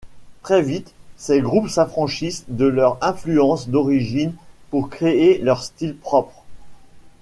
[0.41, 4.33] Très vite, ces groupes s'affranchissent de leurs influences d'origine
[4.71, 6.43] pour créer leur style propre.